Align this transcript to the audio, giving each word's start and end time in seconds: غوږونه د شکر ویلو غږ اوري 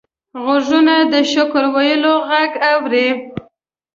غوږونه 0.43 0.95
د 1.11 1.13
شکر 1.31 1.63
ویلو 1.75 2.13
غږ 2.29 2.51
اوري 2.71 3.07